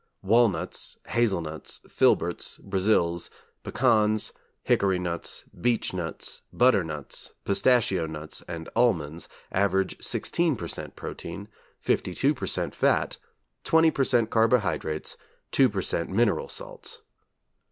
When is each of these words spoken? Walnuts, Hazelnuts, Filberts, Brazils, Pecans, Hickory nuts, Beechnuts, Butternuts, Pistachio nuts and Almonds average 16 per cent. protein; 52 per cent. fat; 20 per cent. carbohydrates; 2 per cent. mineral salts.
Walnuts, 0.23 0.97
Hazelnuts, 1.09 1.79
Filberts, 1.87 2.57
Brazils, 2.57 3.29
Pecans, 3.61 4.33
Hickory 4.63 4.97
nuts, 4.97 5.45
Beechnuts, 5.55 6.41
Butternuts, 6.51 7.33
Pistachio 7.45 8.07
nuts 8.07 8.41
and 8.47 8.67
Almonds 8.75 9.29
average 9.51 10.01
16 10.01 10.55
per 10.55 10.67
cent. 10.67 10.95
protein; 10.95 11.49
52 11.81 12.33
per 12.33 12.47
cent. 12.47 12.73
fat; 12.73 13.19
20 13.63 13.91
per 13.91 14.03
cent. 14.03 14.31
carbohydrates; 14.31 15.17
2 15.51 15.69
per 15.69 15.83
cent. 15.83 16.09
mineral 16.09 16.49
salts. 16.49 17.01